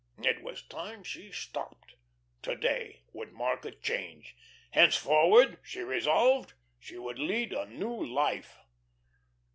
It 0.23 0.41
was 0.41 0.63
time 0.63 1.03
she 1.03 1.31
stopped. 1.31 1.93
To 2.41 2.55
day 2.55 3.03
would 3.13 3.33
mark 3.33 3.65
a 3.65 3.71
change. 3.71 4.35
Henceforward, 4.71 5.59
she 5.61 5.81
resolved, 5.81 6.53
she 6.79 6.97
would 6.97 7.19
lead 7.19 7.53
a 7.53 7.67
new 7.67 8.03
life. 8.03 8.57